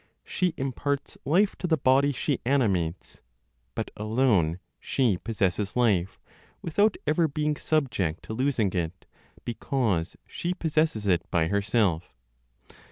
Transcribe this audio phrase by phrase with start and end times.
[0.25, 3.21] She imparts life to the body she animates;
[3.75, 6.19] but alone she possesses life,
[6.59, 9.05] without ever being subject to losing it,
[9.45, 12.15] because she possesses it by herself.